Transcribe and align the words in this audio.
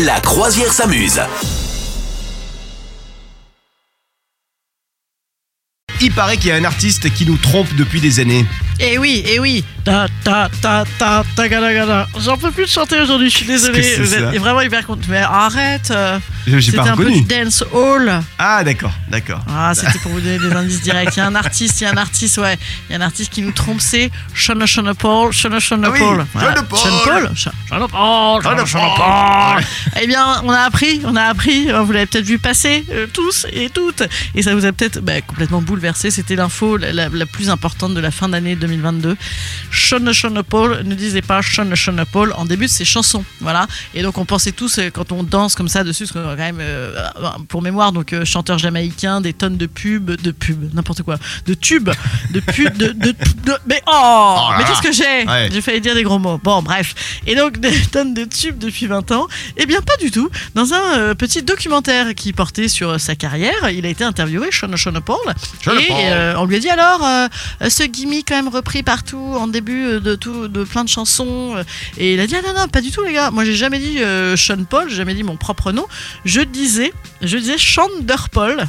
La 0.00 0.20
croisière 0.20 0.72
s'amuse. 0.72 1.20
Il 6.00 6.10
paraît 6.12 6.38
qu'il 6.38 6.48
y 6.48 6.52
a 6.52 6.56
un 6.56 6.64
artiste 6.64 7.12
qui 7.12 7.26
nous 7.26 7.36
trompe 7.36 7.72
depuis 7.74 8.00
des 8.00 8.18
années. 8.18 8.46
Eh 8.80 8.96
oui, 8.96 9.22
eh 9.26 9.38
oui. 9.38 9.64
Ta 9.84 10.06
ta 10.24 10.48
ta 10.60 10.84
ta 10.96 11.22
ta. 11.36 12.06
J'en 12.20 12.36
peux 12.36 12.50
plus 12.52 12.64
de 12.64 12.68
chanter 12.70 13.00
aujourd'hui, 13.00 13.30
je 13.30 13.36
suis 13.38 13.46
désolé. 13.46 13.82
C'est 14.32 14.38
vraiment 14.38 14.60
hyper 14.60 14.86
content. 14.86 15.02
Mais 15.08 15.18
arrête. 15.18 15.90
euh, 15.90 16.18
C'était 16.60 16.76
pas 16.76 16.82
un 16.92 16.96
peu 16.96 17.04
du 17.10 17.22
dance 17.44 17.64
hall. 17.72 18.12
Ah 18.38 18.62
d'accord, 18.64 18.92
d'accord. 19.08 19.40
Ah, 19.48 19.72
c'était 19.74 19.98
pour 19.98 20.12
vous 20.12 20.20
donner 20.20 20.38
des 20.38 20.52
indices 20.52 20.82
directs. 20.82 21.16
Il 21.16 21.18
y 21.18 21.22
a 21.22 21.26
un 21.26 21.34
artiste, 21.34 21.80
il 21.80 21.84
y 21.84 21.86
a 21.88 21.90
un 21.90 21.96
artiste, 21.96 22.38
ouais. 22.38 22.56
Il 22.88 22.92
y 22.92 22.96
a 22.96 22.98
un 22.98 23.04
artiste 23.04 23.32
qui 23.32 23.42
nous 23.42 23.50
trompe, 23.52 23.80
c'est 23.80 24.10
Shona 24.34 24.66
Shona 24.66 24.94
Paul. 24.94 25.32
Shona 25.32 25.58
Shona 25.58 25.88
Ah 25.92 25.98
Paul. 25.98 26.26
Shona 26.40 26.62
Paul. 26.62 27.30
Shona 27.36 27.88
Paul. 27.88 28.42
Paul. 28.96 29.64
Eh 30.00 30.06
bien, 30.06 30.40
on 30.44 30.50
a 30.50 30.60
appris, 30.60 31.00
on 31.04 31.16
a 31.16 31.22
appris, 31.24 31.70
euh, 31.72 31.80
vous 31.82 31.90
l'avez 31.92 32.06
peut-être 32.06 32.24
vu 32.24 32.38
passer, 32.38 32.84
euh, 32.92 33.06
tous 33.12 33.46
et 33.52 33.68
toutes, 33.68 34.02
et 34.34 34.42
ça 34.42 34.54
vous 34.54 34.64
a 34.64 34.72
peut-être 34.72 35.00
bah, 35.00 35.20
complètement 35.22 35.60
bouleversé. 35.60 36.10
C'était 36.12 36.36
l'info 36.36 36.76
la, 36.76 36.92
la- 36.92 37.08
la 37.08 37.26
plus 37.26 37.50
importante 37.50 37.94
de 37.94 38.00
la 38.00 38.10
fin 38.12 38.28
d'année 38.28 38.54
2022. 38.56 39.16
Shona 39.72 40.12
Shona 40.12 40.42
Paul 40.42 40.82
ne 40.84 40.94
disait 40.94 41.22
pas 41.22 41.40
Shona 41.42 41.74
Shona 41.74 42.04
Paul 42.04 42.32
en 42.36 42.44
début 42.44 42.66
de 42.66 42.70
ses 42.70 42.84
chansons. 42.84 43.24
Voilà. 43.40 43.66
Et 43.94 44.02
donc, 44.02 44.18
on 44.18 44.24
pensait 44.24 44.52
tous, 44.52 44.78
euh, 44.78 44.90
quand 44.92 45.10
on 45.12 45.22
danse 45.22 45.54
comme 45.54 45.68
ça 45.68 45.82
dessus, 45.82 46.04
parce 46.04 46.12
qu'on 46.12 46.28
a 46.30 46.36
quand 46.36 46.42
même, 46.42 46.58
euh, 46.60 46.94
pour 47.48 47.62
mémoire, 47.62 47.90
donc 47.92 48.12
euh, 48.12 48.24
chanteur 48.24 48.58
jamaïcain, 48.58 49.20
des 49.22 49.32
tonnes 49.32 49.56
de 49.56 49.66
pubs, 49.66 50.10
de 50.10 50.30
pubs, 50.30 50.72
n'importe 50.74 51.02
quoi, 51.02 51.16
de 51.46 51.54
tubes, 51.54 51.90
de 52.30 52.40
pubs, 52.40 52.76
de, 52.76 52.88
de, 52.88 53.12
de- 53.12 53.58
mais 53.66 53.80
oh, 53.86 53.90
là 54.50 54.56
mais 54.58 54.64
qu'est-ce 54.64 54.82
que 54.82 54.92
j'ai? 54.92 55.26
Ouais. 55.26 55.48
J'ai 55.50 55.62
failli 55.62 55.80
dire 55.80 55.94
des 55.94 56.02
gros 56.02 56.18
mots. 56.18 56.38
Bon, 56.44 56.60
bref. 56.62 56.94
Et 57.26 57.34
donc, 57.34 57.58
des 57.58 57.72
tonnes 57.90 58.12
de 58.12 58.24
tubes 58.24 58.58
depuis 58.58 58.86
20 58.86 59.10
ans. 59.12 59.26
Eh 59.56 59.64
bien, 59.64 59.80
pas 59.80 59.96
du 59.96 60.10
tout. 60.10 60.28
Dans 60.54 60.74
un 60.74 60.98
euh, 60.98 61.14
petit 61.14 61.42
documentaire 61.42 62.14
qui 62.14 62.32
portait 62.34 62.68
sur 62.68 62.90
euh, 62.90 62.98
sa 62.98 63.14
carrière, 63.14 63.70
il 63.70 63.86
a 63.86 63.88
été 63.88 64.04
interviewé, 64.04 64.50
Shona 64.50 64.76
Shona 64.76 65.00
Paul. 65.00 65.16
Et 65.28 65.64
Paul. 65.64 65.78
euh, 65.90 66.34
on 66.36 66.44
lui 66.44 66.56
a 66.56 66.58
dit 66.58 66.68
alors, 66.68 67.02
euh, 67.04 67.28
euh, 67.62 67.70
ce 67.70 67.84
gimmick 67.84 68.28
quand 68.28 68.36
même 68.36 68.48
repris 68.48 68.82
partout 68.82 69.34
en 69.38 69.46
début 69.46 69.61
euh, 69.70 70.00
de, 70.00 70.14
tout, 70.14 70.48
de 70.48 70.64
plein 70.64 70.84
de 70.84 70.88
chansons. 70.88 71.56
euh, 71.56 71.62
Et 71.96 72.14
il 72.14 72.20
a 72.20 72.26
dit 72.26 72.34
ah 72.36 72.42
non, 72.46 72.58
non, 72.60 72.68
pas 72.68 72.80
du 72.80 72.90
tout, 72.90 73.02
les 73.02 73.12
gars. 73.12 73.30
Moi, 73.30 73.44
j'ai 73.44 73.54
jamais 73.54 73.78
dit 73.78 74.02
euh, 74.02 74.36
Sean 74.36 74.64
Paul, 74.64 74.88
j'ai 74.88 74.96
jamais 74.96 75.14
dit 75.14 75.22
mon 75.22 75.36
propre 75.36 75.72
nom. 75.72 75.86
Je 76.24 76.40
disais, 76.40 76.92
je 77.20 77.36
disais 77.38 77.58
Chandler 77.58 78.16
Paul. 78.32 78.64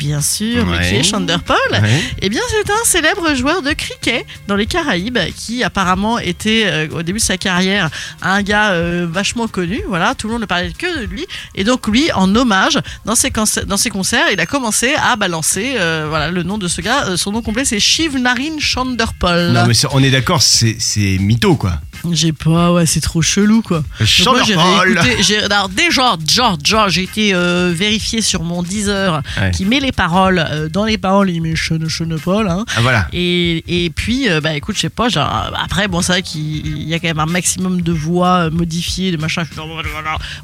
Bien 0.00 0.22
sûr, 0.22 0.64
mais 0.64 0.78
qui 0.78 0.94
Ouais. 0.94 1.00
est 1.00 1.02
Chandler 1.02 1.36
Paul 1.44 1.56
Ouais. 1.72 2.00
eh 2.22 2.28
bien, 2.30 2.40
c'est 2.50 2.70
un 2.70 2.84
célèbre 2.84 3.34
joueur 3.34 3.60
de 3.60 3.72
cricket 3.74 4.24
dans 4.48 4.56
les 4.56 4.64
Caraïbes 4.64 5.18
qui 5.36 5.62
apparemment 5.62 6.18
était 6.18 6.62
euh, 6.66 6.88
au 6.92 7.02
début 7.02 7.18
de 7.18 7.24
sa 7.24 7.36
carrière 7.36 7.90
un 8.22 8.42
gars 8.42 8.70
euh, 8.70 9.06
vachement 9.08 9.46
connu. 9.46 9.82
Voilà, 9.88 10.14
tout 10.14 10.26
le 10.26 10.32
monde 10.32 10.40
ne 10.42 10.46
parlait 10.46 10.72
que 10.72 11.00
de 11.00 11.04
lui. 11.04 11.26
Et 11.54 11.64
donc 11.64 11.86
lui, 11.86 12.10
en 12.12 12.34
hommage, 12.34 12.78
dans 13.04 13.14
ses, 13.14 13.30
concerts, 13.30 13.66
dans 13.66 13.76
ses 13.76 13.90
concerts, 13.90 14.24
il 14.32 14.40
a 14.40 14.46
commencé 14.46 14.94
à 14.94 15.16
balancer 15.16 15.74
euh, 15.78 16.06
voilà 16.08 16.30
le 16.30 16.42
nom 16.44 16.56
de 16.56 16.66
ce 16.66 16.80
gars. 16.80 17.16
Son 17.18 17.32
nom 17.32 17.42
complet, 17.42 17.66
c'est 17.66 17.78
Shiv 17.80 18.16
Narin 18.16 18.58
Chanderpol. 18.58 19.52
Non 19.52 19.66
mais 19.66 19.74
on 19.92 20.02
est 20.02 20.10
d'accord, 20.10 20.40
c'est 20.42 20.76
c'est 20.78 21.18
mytho 21.20 21.56
quoi. 21.56 21.74
J'ai 22.12 22.32
pas, 22.32 22.72
ouais, 22.72 22.86
c'est 22.86 23.00
trop 23.00 23.20
chelou 23.22 23.62
quoi. 23.62 23.82
Donc 24.24 24.46
moi, 24.56 24.84
j'ai 25.20 25.38
alors 25.38 25.68
déjà, 25.68 26.16
déjà, 26.16 26.56
déjà, 26.56 26.88
j'ai 26.88 27.02
été 27.02 27.34
euh, 27.34 27.72
vérifié 27.74 28.22
sur 28.22 28.42
mon 28.42 28.62
Deezer 28.62 29.22
Ouais. 29.40 29.50
qui 29.50 29.64
met 29.66 29.80
les 29.80 29.92
paroles. 29.92 30.38
euh, 30.50 30.68
dans 30.68 30.84
les 30.84 30.98
paroles, 30.98 31.30
il 31.30 31.40
met 31.42 31.54
Chene 31.56 31.88
Chene 31.88 32.18
Paul. 32.18 32.48
Hein. 32.48 32.64
Ah 32.76 32.80
voilà. 32.80 33.06
Et, 33.12 33.84
et 33.84 33.90
puis, 33.90 34.28
euh, 34.28 34.40
bah 34.40 34.54
écoute, 34.54 34.76
je 34.76 34.80
sais 34.82 34.88
pas, 34.88 35.08
genre, 35.08 35.52
après, 35.62 35.88
bon, 35.88 36.00
c'est 36.02 36.12
vrai 36.12 36.22
qu'il 36.22 36.66
il 36.66 36.88
y 36.88 36.94
a 36.94 36.98
quand 36.98 37.08
même 37.08 37.20
un 37.20 37.26
maximum 37.26 37.82
de 37.82 37.92
voix 37.92 38.46
euh, 38.46 38.50
modifiées, 38.50 39.10
de 39.12 39.16
machin. 39.16 39.42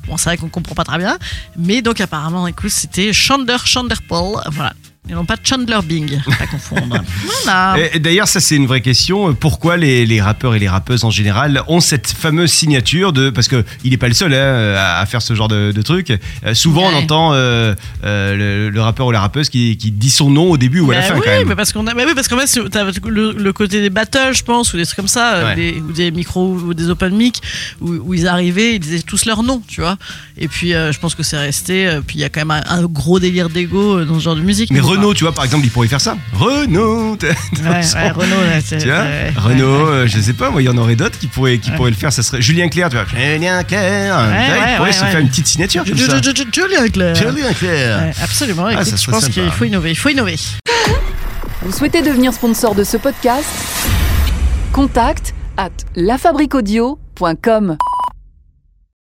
Bon, 0.07 0.17
c'est 0.17 0.31
vrai 0.31 0.37
qu'on 0.37 0.49
comprend 0.49 0.75
pas 0.75 0.85
très 0.85 0.99
bien. 0.99 1.19
Mais 1.57 1.83
donc, 1.83 2.01
apparemment, 2.01 2.47
écoute, 2.47 2.71
c'était 2.71 3.13
Chandler 3.13 3.57
Chandler 3.65 3.97
Paul. 4.09 4.41
Voilà. 4.53 4.73
Et 5.09 5.13
non 5.13 5.25
pas 5.25 5.37
Chandler 5.43 5.79
Bing, 5.85 6.19
pas 6.39 6.47
confondre. 6.49 7.01
voilà. 7.45 7.77
Et- 7.79 7.97
et 7.97 7.99
D'ailleurs, 8.01 8.27
ça 8.27 8.41
c'est 8.41 8.57
une 8.57 8.67
vraie 8.67 8.81
question. 8.81 9.35
Pourquoi 9.35 9.77
les, 9.77 10.05
les 10.05 10.21
rappeurs 10.21 10.55
et 10.57 10.59
les 10.59 10.69
rappeuses 10.69 11.05
en 11.05 11.11
général 11.11 11.63
ont 11.69 11.79
cette 11.81 12.09
fameuse 12.09 12.51
signature 12.51 13.13
de 13.13 13.31
parce 13.31 13.47
que 13.47 13.65
il 13.85 13.91
n'est 13.93 13.97
pas 13.99 14.09
le 14.09 14.15
seul 14.15 14.35
hein, 14.35 14.75
à, 14.77 14.99
à 15.01 15.07
faire 15.07 15.23
ce 15.23 15.35
genre 15.35 15.47
de, 15.49 15.71
de 15.71 15.83
truc. 15.83 16.11
Euh, 16.45 16.55
souvent, 16.55 16.91
on 16.93 16.95
entend 16.97 17.35
euh, 17.35 17.75
euh, 18.05 18.35
le, 18.67 18.71
le 18.71 18.81
rappeur 18.81 19.07
ou 19.07 19.13
la 19.13 19.21
rappeuse 19.21 19.49
qui, 19.49 19.77
qui 19.77 19.93
dit 19.93 20.11
son 20.11 20.29
nom 20.29 20.51
au 20.51 20.57
début 20.57 20.81
ou 20.81 20.91
à 20.91 20.95
la 20.97 21.01
Bah 21.03 21.07
fin 21.07 21.15
oui, 21.15 21.21
quand 21.25 21.31
même. 21.31 21.49
mais 21.49 21.55
parce 21.57 21.73
qu'on 21.73 21.87
a, 21.87 21.95
bah 21.95 22.03
oui, 22.05 22.13
parce 22.15 22.27
qu'en 22.27 22.39
fait, 22.39 22.59
le, 23.07 23.33
le 23.33 23.53
côté 23.53 23.81
des 23.81 23.91
battles, 23.91 24.35
je 24.35 24.43
pense, 24.43 24.75
ou 24.75 24.77
des 24.77 24.85
trucs 24.87 24.97
comme 24.97 25.07
ça, 25.09 25.45
Ouais. 25.45 25.55
des, 25.55 25.81
ou 25.81 25.93
des 25.93 26.11
micros 26.11 26.53
ou 26.55 26.75
des 26.75 26.91
open 26.91 27.15
mic, 27.15 27.41
où, 27.81 27.93
où 27.93 28.15
ils 28.15 28.27
arrivaient, 28.27 28.75
ils 28.75 28.81
disaient 28.81 29.03
tous 29.03 29.25
leur 29.27 29.43
nom, 29.45 29.63
tu 29.69 29.81
vois. 29.83 29.97
Et 30.39 30.49
puis, 30.49 30.71
je 30.73 30.99
pense 30.99 31.15
que 31.15 31.23
c'est 31.23 31.39
resté. 31.39 31.89
puis 32.07 32.19
il 32.19 32.21
y 32.21 32.25
a 32.25 32.29
quand 32.29 32.41
même 32.45 32.51
un, 32.51 32.63
un 32.67 32.83
gros 32.85 33.21
délire 33.21 33.49
d'ego 33.51 34.05
dans 34.05 34.19
ce 34.19 34.25
genre 34.25 34.37
de 34.37 34.41
musique. 34.41 34.71
Mais 34.73 34.81
Renault, 34.97 35.15
tu 35.15 35.25
vois, 35.25 35.33
par 35.33 35.45
exemple, 35.45 35.65
il 35.65 35.71
pourrait 35.71 35.89
faire 35.89 36.01
ça. 36.01 36.17
Renault. 36.35 37.17
Ouais, 37.27 37.69
ouais, 37.69 38.11
Renault, 38.11 38.43
là, 38.45 38.61
Tu 38.63 38.77
vois, 38.87 38.95
ouais, 38.99 39.03
ouais, 39.03 39.33
Renault, 39.37 39.91
ouais. 40.03 40.09
je 40.09 40.21
sais 40.21 40.33
pas, 40.33 40.51
moi, 40.51 40.63
il 40.63 40.67
y 40.67 40.69
en 40.69 40.77
aurait 40.77 40.97
d'autres 40.97 41.19
qui 41.19 41.27
pourraient, 41.27 41.59
qui 41.59 41.71
Ouais. 41.71 41.77
pourraient 41.77 41.91
le 41.91 41.97
faire. 41.97 42.13
Ça 42.13 42.23
serait 42.23 42.41
Julien 42.43 42.69
Clerc, 42.69 42.91
tu 42.91 42.97
vois. 42.97 43.07
Julien 43.07 43.63
Clerc. 43.65 43.81
Il 43.83 44.33
ouais, 44.33 44.77
pourrait 44.77 44.89
ouais, 44.89 44.93
se 44.93 45.05
ouais. 45.05 45.11
faire 45.11 45.21
une 45.21 45.29
petite 45.29 45.47
signature 45.47 45.85
comme 45.85 45.97
Je- 45.97 46.05
ça. 46.07 46.21
Julien 46.21 46.89
Clerc. 46.89 47.15
Julien 47.17 47.53
Clerc. 47.53 47.99
Ouais, 48.03 48.13
absolument. 48.23 48.65
Ah, 48.69 48.73
Écoute, 48.83 48.95
je 49.01 49.11
pense 49.11 49.29
qu'il 49.29 49.51
faut 49.51 49.65
innover. 49.65 49.91
Il 49.91 49.97
faut 49.97 50.09
innover. 50.11 50.37
Vous 51.63 51.73
souhaitez 51.73 52.03
devenir 52.03 52.33
sponsor 52.33 52.75
de 52.75 52.85
ce 52.85 52.97
podcast? 52.97 53.47
Contact 54.73 55.35
à 55.57 55.69
lafabriquaudio.com. 55.97 57.77